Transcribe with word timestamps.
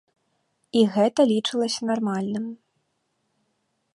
І 0.79 0.81
гэта 0.95 1.21
лічылася 1.33 1.81
нармальным. 1.91 2.45